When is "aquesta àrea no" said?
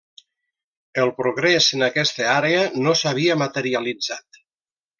1.89-2.95